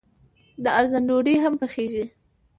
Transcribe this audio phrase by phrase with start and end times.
[0.63, 2.05] د ارزن ډوډۍ هم پخیږي.